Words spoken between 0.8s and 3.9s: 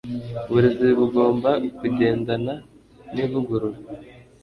Bugomba Kugendana Nivugurura